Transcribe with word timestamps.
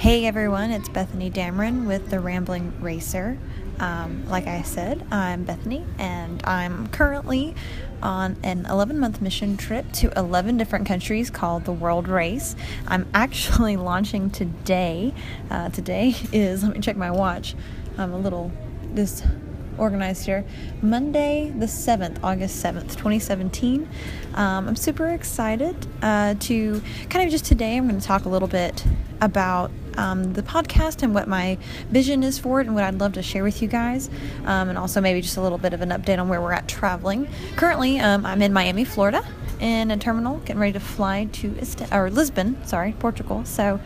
Hey 0.00 0.24
everyone, 0.24 0.70
it's 0.70 0.88
Bethany 0.88 1.30
Dameron 1.30 1.86
with 1.86 2.08
The 2.08 2.20
Rambling 2.20 2.72
Racer. 2.80 3.36
Um, 3.80 4.26
like 4.30 4.46
I 4.46 4.62
said, 4.62 5.06
I'm 5.10 5.44
Bethany 5.44 5.84
and 5.98 6.42
I'm 6.46 6.88
currently 6.88 7.54
on 8.02 8.38
an 8.42 8.64
11 8.64 8.98
month 8.98 9.20
mission 9.20 9.58
trip 9.58 9.92
to 9.92 10.10
11 10.18 10.56
different 10.56 10.86
countries 10.86 11.28
called 11.28 11.66
the 11.66 11.72
World 11.72 12.08
Race. 12.08 12.56
I'm 12.88 13.10
actually 13.12 13.76
launching 13.90 14.30
today. 14.30 15.12
Uh, 15.50 15.68
today 15.68 16.14
is, 16.32 16.62
let 16.62 16.74
me 16.74 16.80
check 16.80 16.96
my 16.96 17.10
watch. 17.10 17.54
I'm 17.98 18.14
a 18.14 18.18
little 18.18 18.50
disorganized 18.94 20.24
here. 20.24 20.46
Monday, 20.80 21.52
the 21.54 21.66
7th, 21.66 22.20
August 22.22 22.64
7th, 22.64 22.92
2017. 22.92 23.86
Um, 24.32 24.66
I'm 24.66 24.76
super 24.76 25.10
excited 25.10 25.76
uh, 26.00 26.36
to 26.40 26.80
kind 27.10 27.26
of 27.26 27.30
just 27.30 27.44
today, 27.44 27.76
I'm 27.76 27.86
going 27.86 28.00
to 28.00 28.06
talk 28.06 28.24
a 28.24 28.30
little 28.30 28.48
bit 28.48 28.82
about 29.20 29.70
um, 29.96 30.32
the 30.32 30.42
podcast 30.42 31.02
and 31.02 31.14
what 31.14 31.28
my 31.28 31.58
vision 31.90 32.22
is 32.22 32.38
for 32.38 32.60
it 32.60 32.66
and 32.66 32.74
what 32.74 32.84
I'd 32.84 32.98
love 32.98 33.14
to 33.14 33.22
share 33.22 33.42
with 33.42 33.62
you 33.62 33.68
guys. 33.68 34.08
Um, 34.44 34.68
and 34.68 34.78
also 34.78 35.00
maybe 35.00 35.20
just 35.20 35.36
a 35.36 35.40
little 35.40 35.58
bit 35.58 35.72
of 35.72 35.80
an 35.80 35.90
update 35.90 36.18
on 36.18 36.28
where 36.28 36.40
we're 36.40 36.52
at 36.52 36.68
traveling. 36.68 37.28
Currently, 37.56 38.00
um, 38.00 38.26
I'm 38.26 38.42
in 38.42 38.52
Miami, 38.52 38.84
Florida, 38.84 39.22
in 39.60 39.90
a 39.90 39.96
terminal, 39.96 40.38
getting 40.38 40.60
ready 40.60 40.72
to 40.72 40.80
fly 40.80 41.26
to 41.32 41.56
or 41.92 42.10
Lisbon, 42.10 42.64
sorry, 42.66 42.92
Portugal. 42.98 43.44
So 43.44 43.80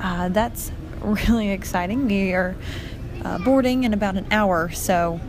uh, 0.00 0.28
that's 0.28 0.72
really 1.00 1.50
exciting. 1.50 2.06
We 2.06 2.32
are 2.32 2.56
uh, 3.24 3.38
boarding 3.38 3.84
in 3.84 3.94
about 3.94 4.16
an 4.16 4.26
hour, 4.30 4.70
so 4.70 5.20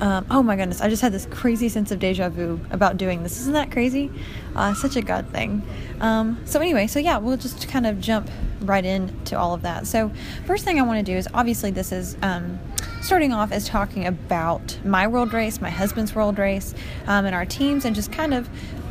um, 0.00 0.26
oh 0.30 0.42
my 0.42 0.54
goodness, 0.54 0.80
I 0.80 0.88
just 0.88 1.02
had 1.02 1.12
this 1.12 1.26
crazy 1.26 1.68
sense 1.68 1.90
of 1.90 1.98
deja 1.98 2.28
vu 2.28 2.60
about 2.70 2.96
doing 2.96 3.22
this. 3.22 3.40
Isn't 3.40 3.54
that 3.54 3.72
crazy? 3.72 4.10
Uh, 4.54 4.72
such 4.74 4.94
a 4.96 5.02
God 5.02 5.28
thing. 5.30 5.62
Um, 6.00 6.40
so, 6.44 6.60
anyway, 6.60 6.86
so 6.86 7.00
yeah, 7.00 7.18
we'll 7.18 7.36
just 7.36 7.68
kind 7.68 7.86
of 7.86 8.00
jump 8.00 8.30
right 8.60 8.84
into 8.84 9.38
all 9.38 9.54
of 9.54 9.62
that. 9.62 9.86
So, 9.86 10.10
first 10.46 10.64
thing 10.64 10.78
I 10.78 10.82
want 10.82 11.04
to 11.04 11.12
do 11.12 11.16
is 11.16 11.28
obviously, 11.34 11.70
this 11.70 11.92
is 11.92 12.16
um, 12.22 12.58
starting 13.00 13.32
off 13.32 13.52
as 13.52 13.66
talking 13.66 14.06
about 14.06 14.78
my 14.84 15.06
world 15.06 15.32
race, 15.32 15.60
my 15.60 15.70
husband's 15.70 16.14
world 16.14 16.38
race, 16.38 16.74
um, 17.06 17.24
and 17.24 17.34
our 17.34 17.46
teams, 17.46 17.84
and 17.84 17.94
just 17.94 18.12
kind 18.12 18.34
of 18.34 18.48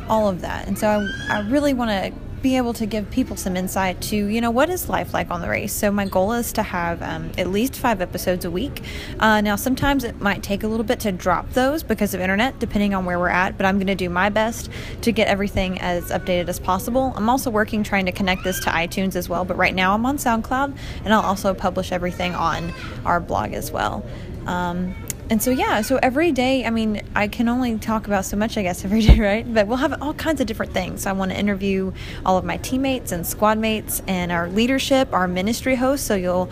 all 0.08 0.28
of 0.28 0.40
that. 0.40 0.66
And 0.66 0.78
so, 0.78 0.88
I, 0.88 1.38
I 1.38 1.40
really 1.48 1.74
want 1.74 1.90
to 1.90 2.27
be 2.42 2.56
able 2.56 2.72
to 2.74 2.86
give 2.86 3.10
people 3.10 3.36
some 3.36 3.56
insight 3.56 4.00
to, 4.00 4.16
you 4.16 4.40
know, 4.40 4.50
what 4.50 4.70
is 4.70 4.88
life 4.88 5.12
like 5.12 5.30
on 5.30 5.40
the 5.40 5.48
race. 5.48 5.72
So 5.72 5.90
my 5.90 6.06
goal 6.06 6.32
is 6.32 6.52
to 6.54 6.62
have 6.62 7.02
um, 7.02 7.30
at 7.36 7.48
least 7.48 7.76
five 7.76 8.00
episodes 8.00 8.44
a 8.44 8.50
week. 8.50 8.82
Uh, 9.18 9.40
now, 9.40 9.56
sometimes 9.56 10.04
it 10.04 10.20
might 10.20 10.42
take 10.42 10.62
a 10.62 10.68
little 10.68 10.84
bit 10.84 11.00
to 11.00 11.12
drop 11.12 11.50
those 11.50 11.82
because 11.82 12.14
of 12.14 12.20
internet, 12.20 12.58
depending 12.58 12.94
on 12.94 13.04
where 13.04 13.18
we're 13.18 13.28
at, 13.28 13.56
but 13.56 13.66
I'm 13.66 13.76
going 13.76 13.88
to 13.88 13.94
do 13.94 14.08
my 14.08 14.28
best 14.28 14.70
to 15.02 15.12
get 15.12 15.28
everything 15.28 15.80
as 15.80 16.10
updated 16.10 16.48
as 16.48 16.60
possible. 16.60 17.12
I'm 17.16 17.28
also 17.28 17.50
working 17.50 17.82
trying 17.82 18.06
to 18.06 18.12
connect 18.12 18.44
this 18.44 18.60
to 18.64 18.70
iTunes 18.70 19.16
as 19.16 19.28
well, 19.28 19.44
but 19.44 19.56
right 19.56 19.74
now 19.74 19.94
I'm 19.94 20.06
on 20.06 20.16
SoundCloud 20.16 20.76
and 21.04 21.14
I'll 21.14 21.22
also 21.22 21.54
publish 21.54 21.92
everything 21.92 22.34
on 22.34 22.72
our 23.04 23.20
blog 23.20 23.52
as 23.52 23.70
well. 23.70 24.04
Um, 24.46 24.94
and 25.30 25.42
so 25.42 25.50
yeah 25.50 25.80
so 25.80 25.98
every 26.02 26.32
day 26.32 26.64
i 26.64 26.70
mean 26.70 27.02
i 27.14 27.28
can 27.28 27.48
only 27.48 27.78
talk 27.78 28.06
about 28.06 28.24
so 28.24 28.36
much 28.36 28.56
i 28.56 28.62
guess 28.62 28.84
every 28.84 29.02
day 29.02 29.18
right 29.18 29.52
but 29.52 29.66
we'll 29.66 29.76
have 29.76 30.00
all 30.02 30.14
kinds 30.14 30.40
of 30.40 30.46
different 30.46 30.72
things 30.72 31.02
so 31.02 31.10
i 31.10 31.12
want 31.12 31.30
to 31.30 31.38
interview 31.38 31.92
all 32.24 32.38
of 32.38 32.44
my 32.44 32.56
teammates 32.58 33.12
and 33.12 33.26
squad 33.26 33.58
mates 33.58 34.02
and 34.06 34.32
our 34.32 34.48
leadership 34.48 35.12
our 35.12 35.28
ministry 35.28 35.74
hosts 35.74 36.06
so 36.06 36.14
you'll 36.14 36.50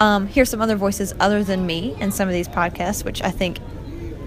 um, 0.00 0.28
hear 0.28 0.44
some 0.44 0.60
other 0.60 0.76
voices 0.76 1.12
other 1.18 1.42
than 1.42 1.66
me 1.66 1.96
in 2.00 2.12
some 2.12 2.28
of 2.28 2.34
these 2.34 2.48
podcasts 2.48 3.04
which 3.04 3.22
i 3.22 3.30
think 3.30 3.58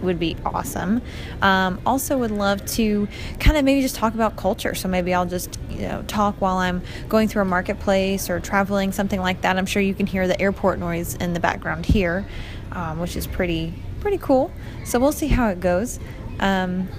would 0.02 0.20
be 0.20 0.36
awesome. 0.46 1.00
Um, 1.44 1.80
also, 1.86 2.18
would 2.18 2.32
love 2.32 2.66
to 2.72 3.08
kind 3.40 3.56
of 3.56 3.64
maybe 3.64 3.82
just 3.82 3.96
talk 3.96 4.16
about 4.16 4.36
culture. 4.36 4.74
So 4.74 4.88
maybe 4.88 5.14
I'll 5.14 5.28
just 5.28 5.60
you 5.70 5.88
know 5.88 6.04
talk 6.08 6.42
while 6.42 6.58
I'm 6.58 6.82
going 7.08 7.28
through 7.28 7.44
a 7.44 7.46
marketplace 7.46 8.28
or 8.28 8.40
traveling, 8.40 8.92
something 8.92 9.20
like 9.20 9.42
that. 9.42 9.58
I'm 9.58 9.68
sure 9.68 9.82
you 9.82 9.94
can 9.94 10.08
hear 10.08 10.28
the 10.28 10.40
airport 10.42 10.80
noise 10.80 11.14
in 11.16 11.34
the 11.34 11.40
background 11.40 11.86
here, 11.86 12.26
um, 12.72 13.00
which 13.00 13.16
is 13.16 13.28
pretty 13.28 13.74
pretty 14.02 14.18
cool. 14.18 14.52
So 14.84 15.00
we'll 15.00 15.12
see 15.12 15.28
how 15.28 15.48
it 15.50 15.60
goes. 15.62 16.00
Um, 16.40 16.90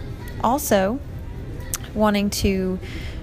also, 0.42 0.98
wanting 1.94 2.30
to 2.30 2.78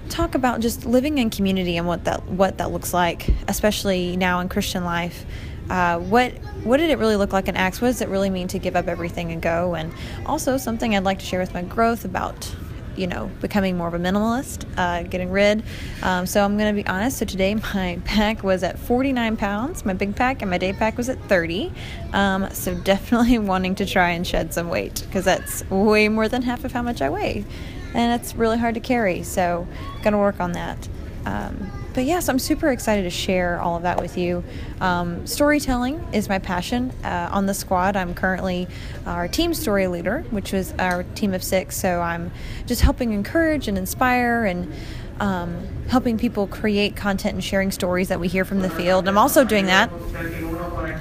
talk 0.09 0.35
about 0.35 0.59
just 0.59 0.85
living 0.85 1.17
in 1.17 1.29
community 1.29 1.77
and 1.77 1.87
what 1.87 2.05
that 2.05 2.25
what 2.27 2.57
that 2.57 2.71
looks 2.71 2.93
like, 2.93 3.29
especially 3.47 4.17
now 4.17 4.39
in 4.39 4.49
Christian 4.49 4.83
life. 4.83 5.25
Uh, 5.69 5.99
what 5.99 6.33
what 6.63 6.77
did 6.77 6.89
it 6.89 6.97
really 6.97 7.15
look 7.15 7.31
like 7.31 7.47
in 7.47 7.55
Acts? 7.55 7.81
What 7.81 7.87
does 7.87 8.01
it 8.01 8.09
really 8.09 8.29
mean 8.29 8.47
to 8.49 8.59
give 8.59 8.75
up 8.75 8.87
everything 8.87 9.31
and 9.31 9.41
go? 9.41 9.75
And 9.75 9.93
also 10.25 10.57
something 10.57 10.95
I'd 10.95 11.03
like 11.03 11.19
to 11.19 11.25
share 11.25 11.39
with 11.39 11.53
my 11.53 11.61
growth 11.61 12.05
about 12.05 12.53
you 12.99 13.07
know, 13.07 13.31
becoming 13.41 13.77
more 13.77 13.87
of 13.87 13.93
a 13.93 13.99
minimalist, 13.99 14.65
uh, 14.77 15.03
getting 15.03 15.31
rid. 15.31 15.63
Um, 16.03 16.25
so 16.25 16.43
I'm 16.43 16.57
going 16.57 16.75
to 16.75 16.83
be 16.83 16.87
honest. 16.87 17.17
So 17.17 17.25
today 17.25 17.55
my 17.73 17.99
pack 18.05 18.43
was 18.43 18.63
at 18.63 18.77
49 18.77 19.37
pounds, 19.37 19.85
my 19.85 19.93
big 19.93 20.15
pack, 20.15 20.41
and 20.41 20.51
my 20.51 20.57
day 20.57 20.73
pack 20.73 20.97
was 20.97 21.09
at 21.09 21.19
30. 21.23 21.71
Um, 22.13 22.49
so 22.51 22.75
definitely 22.75 23.39
wanting 23.39 23.75
to 23.75 23.85
try 23.85 24.09
and 24.09 24.27
shed 24.27 24.53
some 24.53 24.69
weight 24.69 25.03
because 25.05 25.25
that's 25.25 25.67
way 25.69 26.09
more 26.09 26.27
than 26.27 26.41
half 26.41 26.65
of 26.65 26.73
how 26.73 26.81
much 26.81 27.01
I 27.01 27.09
weigh. 27.09 27.45
And 27.93 28.21
it's 28.21 28.35
really 28.35 28.57
hard 28.57 28.75
to 28.75 28.81
carry. 28.81 29.23
So, 29.23 29.67
going 30.03 30.11
to 30.11 30.19
work 30.19 30.39
on 30.39 30.51
that. 30.51 30.87
Um, 31.25 31.71
but 31.93 32.05
yes, 32.05 32.29
I'm 32.29 32.39
super 32.39 32.69
excited 32.69 33.03
to 33.03 33.09
share 33.09 33.59
all 33.59 33.75
of 33.75 33.83
that 33.83 33.99
with 33.99 34.17
you. 34.17 34.43
Um, 34.79 35.25
storytelling 35.27 36.05
is 36.13 36.29
my 36.29 36.39
passion. 36.39 36.91
Uh, 37.03 37.29
on 37.31 37.45
the 37.45 37.53
squad, 37.53 37.95
I'm 37.95 38.13
currently 38.13 38.67
our 39.05 39.27
team 39.27 39.53
story 39.53 39.87
leader, 39.87 40.23
which 40.29 40.53
was 40.53 40.73
our 40.79 41.03
team 41.03 41.33
of 41.33 41.43
six. 41.43 41.75
So 41.75 41.99
I'm 42.01 42.31
just 42.65 42.81
helping 42.81 43.11
encourage 43.11 43.67
and 43.67 43.77
inspire 43.77 44.45
and 44.45 44.71
um, 45.19 45.67
helping 45.89 46.17
people 46.17 46.47
create 46.47 46.95
content 46.95 47.33
and 47.33 47.43
sharing 47.43 47.71
stories 47.71 48.07
that 48.07 48.19
we 48.19 48.27
hear 48.27 48.45
from 48.45 48.59
the 48.59 48.69
field. 48.69 49.07
I'm 49.07 49.17
also 49.17 49.43
doing 49.43 49.65
that. 49.65 49.89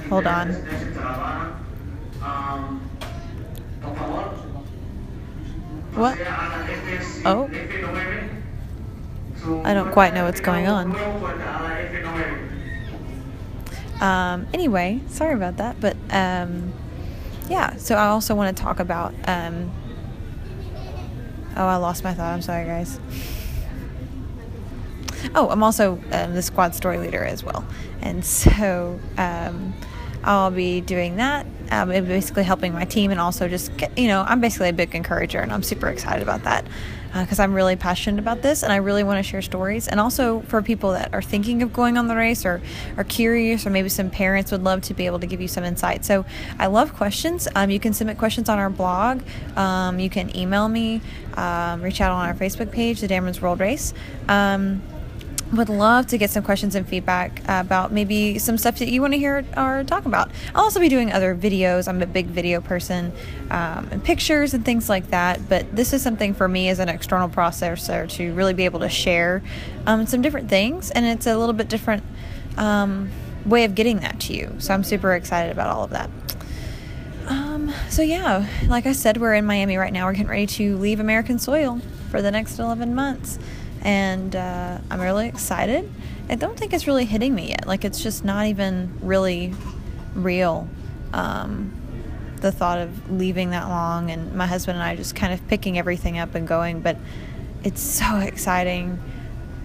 Hold 0.09 0.27
on. 0.27 0.49
What? 5.93 6.17
Oh. 7.25 7.49
I 9.45 9.73
don't 9.73 9.91
quite 9.91 10.13
know 10.13 10.25
what's 10.25 10.41
going 10.41 10.67
on. 10.67 10.95
Um, 14.01 14.47
anyway, 14.53 15.01
sorry 15.07 15.33
about 15.33 15.57
that, 15.57 15.79
but 15.79 15.97
um, 16.09 16.73
yeah. 17.49 17.75
So 17.77 17.95
I 17.95 18.07
also 18.07 18.35
want 18.35 18.55
to 18.55 18.63
talk 18.63 18.79
about. 18.79 19.13
Um, 19.27 19.71
oh, 21.57 21.65
I 21.65 21.75
lost 21.77 22.03
my 22.03 22.13
thought. 22.13 22.33
I'm 22.33 22.41
sorry, 22.41 22.65
guys. 22.65 22.99
Oh, 25.35 25.49
I'm 25.49 25.63
also 25.63 26.01
um, 26.11 26.33
the 26.33 26.41
squad 26.41 26.75
story 26.75 26.97
leader 26.97 27.23
as 27.23 27.43
well, 27.43 27.65
and 28.01 28.23
so 28.23 28.99
um, 29.17 29.73
I'll 30.23 30.51
be 30.51 30.81
doing 30.81 31.17
that. 31.17 31.45
Um, 31.71 31.89
basically 31.89 32.43
helping 32.43 32.73
my 32.73 32.85
team, 32.85 33.11
and 33.11 33.19
also 33.19 33.47
just 33.47 33.75
get, 33.77 33.95
you 33.97 34.07
know, 34.07 34.25
I'm 34.27 34.41
basically 34.41 34.69
a 34.69 34.73
big 34.73 34.95
encourager, 34.95 35.39
and 35.39 35.53
I'm 35.53 35.63
super 35.63 35.87
excited 35.87 36.23
about 36.23 36.43
that 36.43 36.65
because 37.13 37.39
uh, 37.39 37.43
I'm 37.43 37.53
really 37.53 37.75
passionate 37.75 38.19
about 38.19 38.41
this 38.41 38.61
and 38.61 38.71
I 38.71 38.77
really 38.77 39.03
want 39.03 39.17
to 39.17 39.23
share 39.23 39.41
stories. 39.41 39.87
And 39.87 39.99
also 39.99 40.41
for 40.41 40.61
people 40.61 40.91
that 40.91 41.13
are 41.13 41.21
thinking 41.21 41.61
of 41.63 41.73
going 41.73 41.97
on 41.97 42.07
the 42.07 42.15
race 42.15 42.45
or 42.45 42.61
are 42.97 43.03
curious, 43.03 43.65
or 43.65 43.71
maybe 43.71 43.89
some 43.89 44.09
parents 44.09 44.51
would 44.51 44.63
love 44.63 44.81
to 44.83 44.93
be 44.93 45.05
able 45.05 45.19
to 45.19 45.27
give 45.27 45.41
you 45.41 45.47
some 45.47 45.63
insight. 45.63 46.05
So 46.05 46.25
I 46.59 46.67
love 46.67 46.93
questions. 46.93 47.47
Um, 47.55 47.69
you 47.69 47.79
can 47.79 47.93
submit 47.93 48.17
questions 48.17 48.49
on 48.49 48.59
our 48.59 48.69
blog. 48.69 49.21
Um, 49.55 49.99
you 49.99 50.09
can 50.09 50.35
email 50.35 50.67
me, 50.67 51.01
um, 51.35 51.81
reach 51.81 52.01
out 52.01 52.11
on 52.11 52.27
our 52.27 52.35
Facebook 52.35 52.71
page, 52.71 53.01
The 53.01 53.07
Dameron's 53.07 53.41
World 53.41 53.59
Race. 53.59 53.93
Would 55.53 55.69
love 55.69 56.05
to 56.07 56.17
get 56.19 56.29
some 56.29 56.43
questions 56.43 56.75
and 56.75 56.87
feedback 56.87 57.41
about 57.47 57.91
maybe 57.91 58.37
some 58.37 58.55
stuff 58.55 58.77
that 58.77 58.89
you 58.89 59.01
want 59.01 59.13
to 59.13 59.17
hear 59.17 59.43
or 59.57 59.83
talk 59.83 60.05
about. 60.05 60.29
I'll 60.53 60.65
also 60.65 60.79
be 60.79 60.89
doing 60.89 61.11
other 61.11 61.35
videos. 61.35 61.87
I'm 61.87 62.03
a 62.03 62.05
big 62.05 62.27
video 62.27 62.61
person, 62.61 63.11
um, 63.49 63.87
and 63.89 64.03
pictures 64.03 64.53
and 64.53 64.63
things 64.63 64.89
like 64.89 65.07
that. 65.09 65.49
But 65.49 65.75
this 65.75 65.91
is 65.91 66.03
something 66.03 66.35
for 66.35 66.47
me 66.47 66.69
as 66.69 66.77
an 66.77 66.87
external 66.87 67.29
processor 67.29 68.07
to 68.09 68.33
really 68.33 68.53
be 68.53 68.65
able 68.65 68.81
to 68.81 68.89
share 68.89 69.41
um, 69.87 70.05
some 70.05 70.21
different 70.21 70.49
things, 70.49 70.91
and 70.91 71.03
it's 71.07 71.25
a 71.25 71.35
little 71.35 71.53
bit 71.53 71.67
different 71.67 72.03
um, 72.57 73.09
way 73.43 73.63
of 73.63 73.73
getting 73.73 74.01
that 74.01 74.19
to 74.21 74.33
you. 74.33 74.55
So 74.59 74.71
I'm 74.75 74.83
super 74.83 75.13
excited 75.13 75.51
about 75.51 75.75
all 75.75 75.83
of 75.83 75.89
that. 75.89 76.11
Um, 77.25 77.73
so 77.89 78.03
yeah, 78.03 78.47
like 78.67 78.85
I 78.85 78.91
said, 78.91 79.17
we're 79.17 79.33
in 79.33 79.45
Miami 79.45 79.77
right 79.77 79.93
now. 79.93 80.05
We're 80.05 80.13
getting 80.13 80.27
ready 80.27 80.47
to 80.47 80.77
leave 80.77 80.99
American 80.99 81.39
soil 81.39 81.81
for 82.11 82.21
the 82.21 82.29
next 82.29 82.59
11 82.59 82.93
months 82.93 83.39
and 83.81 84.35
uh, 84.35 84.77
I'm 84.89 84.99
really 84.99 85.27
excited. 85.27 85.89
I 86.29 86.35
don't 86.35 86.57
think 86.57 86.73
it's 86.73 86.87
really 86.87 87.05
hitting 87.05 87.33
me 87.33 87.49
yet. 87.49 87.65
Like 87.67 87.85
it's 87.85 88.01
just 88.01 88.23
not 88.23 88.45
even 88.45 88.97
really 89.01 89.53
real. 90.13 90.67
Um, 91.13 91.75
the 92.37 92.51
thought 92.51 92.79
of 92.79 93.11
leaving 93.11 93.49
that 93.49 93.67
long, 93.67 94.11
and 94.11 94.33
my 94.33 94.47
husband 94.47 94.77
and 94.77 94.83
I 94.83 94.95
just 94.95 95.15
kind 95.15 95.33
of 95.33 95.45
picking 95.47 95.77
everything 95.77 96.17
up 96.17 96.35
and 96.35 96.47
going. 96.47 96.81
But 96.81 96.97
it's 97.63 97.81
so 97.81 98.17
exciting 98.17 98.99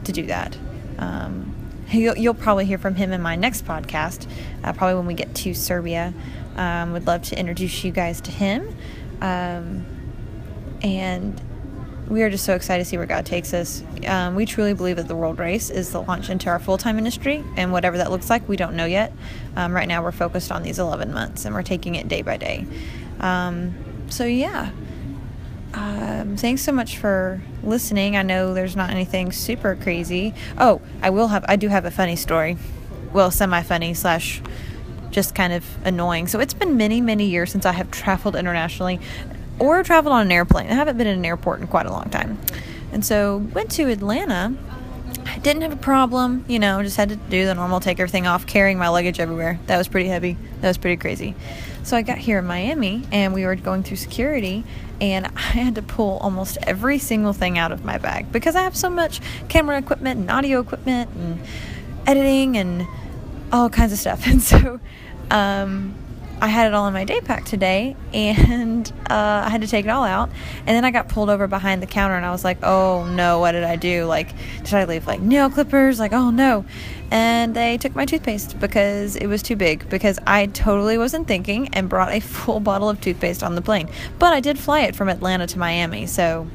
to 0.05 0.12
do 0.12 0.26
that. 0.26 0.56
Um, 0.99 1.55
you'll, 1.90 2.16
you'll, 2.16 2.34
probably 2.34 2.64
hear 2.64 2.78
from 2.78 2.94
him 2.94 3.12
in 3.12 3.22
my 3.22 3.37
next 3.37 3.64
podcast, 3.64 4.28
uh, 4.62 4.72
probably 4.72 4.96
when 4.96 5.06
we 5.06 5.14
get 5.14 5.34
to 5.37 5.55
Serbia. 5.55 6.12
Um, 6.56 6.93
would 6.93 7.06
love 7.06 7.22
to 7.25 7.38
introduce 7.38 7.84
you 7.84 7.90
guys 7.90 8.20
to 8.22 8.31
him. 8.31 8.76
Um, 9.20 9.84
and 10.82 11.40
we 12.09 12.23
are 12.23 12.31
just 12.31 12.45
so 12.45 12.55
excited 12.55 12.85
to 12.85 12.89
see 12.89 12.97
where 12.97 13.06
God 13.06 13.25
takes 13.25 13.55
us. 13.55 13.83
Um, 14.06 14.35
we 14.35 14.45
truly 14.47 14.75
believe 14.75 14.97
that 14.97 15.09
the 15.09 15.17
World 15.17 15.39
Race 15.39 15.71
is 15.71 15.91
the 15.93 16.03
launch 16.03 16.29
into 16.29 16.49
our 16.51 16.59
full 16.59 16.79
time 16.79 16.97
ministry, 16.97 17.43
and 17.56 17.73
whatever 17.73 17.97
that 17.99 18.11
looks 18.11 18.29
like, 18.29 18.49
we 18.49 18.56
don't 18.56 18.75
know 18.75 18.85
yet. 18.85 19.12
Um, 19.56 19.73
right 19.73 19.89
now, 19.89 20.03
we're 20.03 20.12
focused 20.12 20.53
on 20.53 20.62
these 20.62 20.79
11 20.79 21.12
months, 21.12 21.45
and 21.45 21.55
we're 21.55 21.62
taking 21.62 21.95
it 21.95 22.09
day 22.09 22.23
by 22.23 22.37
day. 22.37 22.67
Um, 23.21 23.75
so, 24.11 24.25
yeah. 24.25 24.71
Um, 25.73 26.37
thanks 26.37 26.62
so 26.62 26.73
much 26.73 26.99
for 26.99 27.43
listening. 27.62 28.17
I 28.17 28.23
know 28.23 28.55
there's 28.55 28.77
not 28.77 28.91
anything 28.91 29.33
super 29.33 29.75
crazy. 29.75 30.35
Oh, 30.59 30.81
I 31.03 31.11
will 31.11 31.29
have, 31.29 31.45
I 31.49 31.57
do 31.57 31.69
have 31.69 31.85
a 31.85 31.91
funny 31.91 32.17
story. 32.17 32.57
Well, 33.12 33.31
semi 33.31 33.62
funny 33.62 33.95
slash 33.95 34.41
just 35.11 35.35
kind 35.35 35.53
of 35.53 35.65
annoying. 35.87 36.27
So 36.27 36.41
it's 36.41 36.55
been 36.55 36.77
many, 36.77 37.00
many 37.00 37.27
years 37.27 37.50
since 37.50 37.65
I 37.65 37.73
have 37.73 37.91
traveled 37.91 38.37
internationally 38.37 39.00
or 39.59 39.83
traveled 39.83 40.12
on 40.12 40.23
an 40.23 40.33
airplane. 40.33 40.69
I 40.69 40.75
haven't 40.75 40.99
been 40.99 41.06
in 41.06 41.19
an 41.19 41.25
airport 41.25 41.61
in 41.61 41.67
quite 41.67 41.87
a 41.87 41.93
long 41.93 42.11
time. 42.11 42.39
And 42.93 43.05
so 43.05 43.39
went 43.39 43.71
to 43.73 43.89
Atlanta. 43.91 44.55
I 45.27 45.39
didn't 45.39 45.62
have 45.62 45.73
a 45.73 45.77
problem, 45.77 46.45
you 46.49 46.59
know, 46.59 46.83
just 46.83 46.97
had 46.97 47.09
to 47.09 47.17
do 47.17 47.47
the 47.47 47.55
normal 47.55 47.81
take 47.81 47.99
everything 47.99 48.27
off, 48.27 48.47
carrying 48.47 48.79
my 48.79 48.89
luggage 48.89 49.19
everywhere. 49.21 49.59
That 49.67 49.79
was 49.79 49.89
pretty 49.89 50.09
heavy. 50.09 50.37
That 50.61 50.69
was 50.69 50.79
pretty 50.79 50.97
crazy. 50.97 51.35
So 51.83 51.97
I 51.97 52.03
got 52.03 52.19
here 52.19 52.39
in 52.39 52.47
Miami 52.47 53.05
and 53.12 53.35
we 53.35 53.45
were 53.45 53.56
going 53.56 53.83
through 53.83 53.97
security 53.97 54.65
and 55.01 55.27
I 55.37 55.41
had 55.41 55.75
to 55.77 55.83
pull 55.83 56.19
almost 56.19 56.59
every 56.62 56.99
single 56.99 57.33
thing 57.33 57.59
out 57.59 57.73
of 57.73 57.85
my 57.85 57.99
bag 57.99 58.33
because 58.33 58.57
I 58.57 58.62
have 58.62 58.77
so 58.77 58.91
much 58.91 59.21
camera 59.49 59.79
equipment 59.79 60.21
and 60.21 60.31
audio 60.31 60.61
equipment 60.61 61.11
and 61.15 61.41
editing 62.07 62.57
and 62.57 62.87
all 63.53 63.69
kinds 63.71 63.93
of 63.93 63.99
stuff. 63.99 64.27
And 64.27 64.43
so 64.43 64.81
um, 65.31 65.95
I 66.44 66.49
had 66.49 66.67
it 66.67 66.75
all 66.75 66.87
in 66.87 66.93
my 66.93 67.05
day 67.05 67.23
pack 67.23 67.46
today, 67.46 67.96
and 68.12 68.87
uh, 69.08 69.44
I 69.46 69.49
had 69.49 69.62
to 69.62 69.67
take 69.67 69.87
it 69.87 69.88
all 69.88 70.05
out. 70.05 70.29
And 70.58 70.76
then 70.76 70.85
I 70.85 70.91
got 70.91 71.08
pulled 71.08 71.31
over 71.31 71.46
behind 71.46 71.81
the 71.81 71.87
counter, 71.87 72.17
and 72.17 72.26
I 72.26 72.32
was 72.32 72.44
like, 72.44 72.58
"Oh 72.62 73.06
no, 73.06 73.38
what 73.38 73.52
did 73.52 73.64
I 73.64 73.76
do? 73.76 74.05
Like, 74.05 74.35
did 74.62 74.75
I 74.75 74.85
leave 74.85 75.06
like 75.06 75.23
nail 75.23 75.49
clippers? 75.49 75.99
Like, 75.99 76.12
oh 76.12 76.29
no!" 76.29 76.67
And 77.11 77.56
they 77.56 77.79
took 77.79 77.94
my 77.94 78.05
toothpaste 78.05 78.61
because 78.61 79.17
it 79.17 79.26
was 79.26 79.43
too 79.43 79.56
big. 79.56 79.88
Because 79.88 80.19
I 80.26 80.44
totally 80.44 80.99
wasn't 80.99 81.26
thinking 81.26 81.69
and 81.69 81.88
brought 81.88 82.12
a 82.12 82.20
full 82.35 82.61
bottle 82.61 82.90
of 82.90 83.00
toothpaste 83.00 83.43
on 83.43 83.55
the 83.55 83.62
plane. 83.62 83.88
But 84.19 84.35
I 84.35 84.40
did 84.40 84.58
fly 84.58 84.81
it 84.81 84.94
from 84.94 85.08
Atlanta 85.08 85.47
to 85.47 85.58
Miami, 85.58 86.05
so 86.05 86.47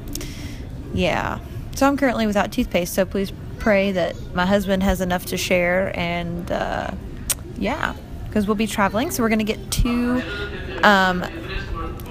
yeah. 0.94 1.40
So 1.74 1.88
I'm 1.88 1.96
currently 1.96 2.28
without 2.28 2.52
toothpaste. 2.52 2.94
So 2.94 3.04
please 3.04 3.32
pray 3.58 3.90
that 3.90 4.14
my 4.36 4.46
husband 4.46 4.84
has 4.84 5.00
enough 5.00 5.26
to 5.26 5.36
share, 5.36 5.90
and 5.98 6.48
uh, 6.52 6.92
yeah 7.58 7.96
because 8.30 8.46
we'll 8.46 8.54
be 8.54 8.68
traveling. 8.68 9.10
So 9.10 9.22
we're 9.22 9.28
going 9.28 9.44
to 9.44 9.44
get 9.44 9.70
to 9.72 10.22
um, 10.84 11.22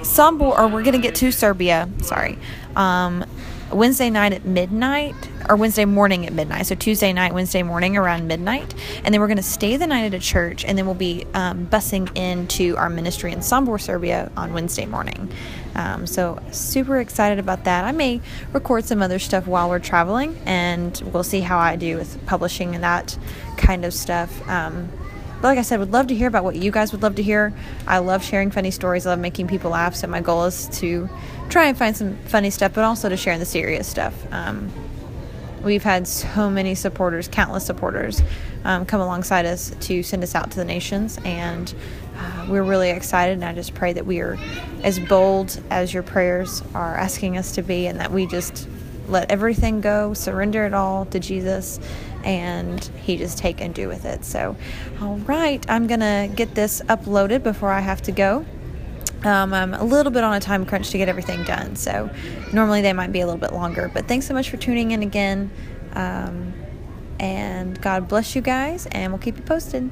Sombor, 0.02 0.58
or 0.60 0.68
we're 0.68 0.84
going 0.84 0.94
to 0.94 1.02
get 1.02 1.16
to 1.16 1.32
Serbia. 1.32 1.90
Sorry, 2.02 2.38
um, 2.76 3.26
Wednesday 3.72 4.10
night 4.10 4.34
at 4.34 4.46
midnight, 4.46 5.16
or 5.48 5.56
Wednesday 5.56 5.86
morning 5.86 6.26
at 6.26 6.34
midnight. 6.34 6.66
So 6.66 6.76
Tuesday 6.76 7.14
night, 7.14 7.34
Wednesday 7.34 7.64
morning 7.64 7.96
around 7.96 8.28
midnight, 8.28 8.74
and 9.04 9.14
then 9.14 9.22
we're 9.22 9.28
going 9.28 9.38
to 9.38 9.44
stay 9.44 9.78
the 9.78 9.88
night 9.88 10.06
at 10.06 10.14
a 10.14 10.20
church, 10.20 10.66
and 10.66 10.78
then 10.78 10.86
we'll 10.86 10.96
be 10.96 11.26
um, 11.34 11.68
busing 11.68 12.16
into 12.18 12.76
our 12.78 12.90
ministry 12.90 13.32
in 13.32 13.40
Sombor, 13.40 13.80
Serbia, 13.80 14.32
on 14.36 14.54
Wednesday 14.54 14.86
morning. 14.86 15.32
Um, 15.76 16.06
so 16.06 16.42
super 16.52 17.00
excited 17.00 17.40
about 17.40 17.64
that. 17.64 17.86
I 17.86 17.92
may 17.92 18.22
record 18.52 18.86
some 18.86 19.02
other 19.02 19.20
stuff 19.20 19.48
while 19.48 19.70
we're 19.70 19.80
traveling, 19.80 20.38
and 20.46 21.02
we'll 21.14 21.24
see 21.24 21.42
how 21.42 21.60
I 21.60 21.76
do 21.76 21.96
with 21.96 22.26
publishing 22.26 22.76
and 22.76 22.84
that 22.84 23.18
kind 23.56 23.86
of 23.86 23.94
stuff. 23.94 24.48
Um, 24.50 24.90
but 25.42 25.50
like 25.50 25.58
I 25.58 25.62
said, 25.62 25.80
would 25.80 25.92
love 25.92 26.08
to 26.08 26.16
hear 26.16 26.28
about 26.28 26.44
what 26.44 26.56
you 26.56 26.72
guys 26.72 26.92
would 26.92 27.02
love 27.02 27.16
to 27.16 27.24
hear. 27.24 27.54
I 27.88 28.00
love 28.00 28.24
sharing 28.24 28.52
funny 28.52 28.72
stories. 28.72 29.06
I 29.06 29.12
love 29.12 29.20
making 29.20 29.48
people 29.48 29.72
laugh. 29.72 29.96
So 29.96 30.08
my 30.08 30.22
goal 30.22 30.46
is 30.46 30.68
to 30.80 31.10
try 31.50 31.66
and 31.66 31.78
find 31.78 31.96
some 31.96 32.18
funny 32.26 32.50
stuff, 32.50 32.74
but 32.74 32.84
also 32.84 33.10
to 33.10 33.18
share 33.18 33.38
the 33.38 33.46
serious 33.46 33.88
stuff. 33.88 34.14
Um, 34.32 34.72
we've 35.64 35.84
had 35.84 36.08
so 36.08 36.50
many 36.50 36.76
supporters, 36.76 37.28
countless 37.28 37.66
supporters, 37.66 38.22
um, 38.64 38.86
come 38.86 39.02
alongside 39.02 39.46
us 39.46 39.74
to 39.82 40.04
send 40.04 40.24
us 40.24 40.36
out 40.36 40.52
to 40.52 40.58
the 40.58 40.66
nations, 40.66 41.18
and 41.24 41.74
uh, 42.18 42.48
we're 42.50 42.64
really 42.64 42.90
excited. 42.90 43.34
And 43.34 43.46
I 43.46 43.54
just 43.54 43.74
pray 43.74 43.94
that 43.94 44.06
we 44.06 44.20
are 44.20 44.38
as 44.84 45.00
bold 45.00 45.62
as 45.70 45.94
your 45.94 46.04
prayers 46.04 46.62
are 46.74 46.96
asking 46.96 47.38
us 47.38 47.54
to 47.54 47.62
be, 47.62 47.88
and 47.88 48.00
that 48.00 48.12
we 48.12 48.26
just 48.26 48.68
let 49.08 49.32
everything 49.32 49.82
go, 49.82 50.14
surrender 50.14 50.66
it 50.66 50.74
all 50.74 51.06
to 51.08 51.20
Jesus, 51.20 51.80
and 52.24 52.84
He 53.02 53.18
just 53.18 53.38
take 53.38 53.62
and 53.62 53.74
do 53.74 53.88
with 53.88 54.06
it. 54.06 54.26
So, 54.26 54.56
all 55.02 55.18
right, 55.18 55.64
I'm 55.70 55.88
gonna 55.88 56.30
get 56.34 56.56
this 56.56 56.82
uploaded 56.88 57.44
before 57.44 57.72
I 57.72 57.80
have 57.80 58.02
to 58.04 58.12
go. 58.12 58.46
Um, 59.24 59.54
I'm 59.54 59.74
a 59.74 59.84
little 59.84 60.12
bit 60.12 60.24
on 60.24 60.34
a 60.34 60.40
time 60.40 60.66
crunch 60.66 60.92
to 60.92 60.98
get 60.98 61.10
everything 61.10 61.44
done, 61.44 61.76
so 61.76 62.10
normally 62.54 62.82
they 62.82 62.94
might 62.94 63.12
be 63.12 63.20
a 63.20 63.26
little 63.26 63.40
bit 63.40 63.52
longer. 63.54 63.92
But 63.94 64.08
thanks 64.08 64.26
so 64.26 64.34
much 64.34 64.50
for 64.50 64.58
tuning 64.58 64.92
in 64.92 65.04
again, 65.04 65.52
um, 65.94 66.54
and 67.20 67.80
God 67.82 68.08
bless 68.08 68.36
you 68.36 68.42
guys, 68.42 68.88
and 68.92 69.12
we'll 69.12 69.22
keep 69.22 69.36
you 69.38 69.44
posted. 69.44 69.92